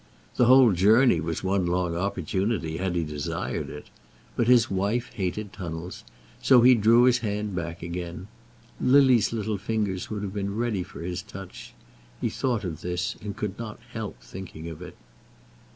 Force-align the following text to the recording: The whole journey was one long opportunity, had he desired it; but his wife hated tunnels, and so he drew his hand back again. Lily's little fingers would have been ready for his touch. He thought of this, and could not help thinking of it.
The 0.35 0.45
whole 0.45 0.71
journey 0.71 1.21
was 1.21 1.43
one 1.43 1.67
long 1.67 1.95
opportunity, 1.95 2.77
had 2.77 2.95
he 2.95 3.03
desired 3.03 3.69
it; 3.69 3.91
but 4.35 4.47
his 4.47 4.67
wife 4.71 5.11
hated 5.13 5.53
tunnels, 5.53 6.03
and 6.39 6.43
so 6.47 6.61
he 6.61 6.73
drew 6.73 7.03
his 7.03 7.19
hand 7.19 7.53
back 7.55 7.83
again. 7.83 8.27
Lily's 8.81 9.31
little 9.31 9.59
fingers 9.59 10.09
would 10.09 10.23
have 10.23 10.33
been 10.33 10.55
ready 10.57 10.81
for 10.81 11.01
his 11.01 11.21
touch. 11.21 11.75
He 12.19 12.31
thought 12.31 12.63
of 12.63 12.81
this, 12.81 13.15
and 13.21 13.37
could 13.37 13.59
not 13.59 13.79
help 13.93 14.19
thinking 14.23 14.67
of 14.69 14.81
it. 14.81 14.97